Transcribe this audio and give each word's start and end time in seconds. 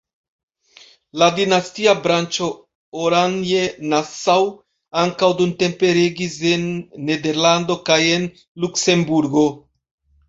La 1.23 1.27
dinastia 1.39 1.93
branĉo 2.07 2.47
Oranje-Nassau 3.03 4.47
ankaŭ 5.05 5.31
dumtempe 5.43 5.93
regis 6.01 6.41
en 6.55 6.67
Nederlando 7.11 7.79
kaj 7.91 8.01
en 8.17 8.29
Luksemburgo. 8.65 9.49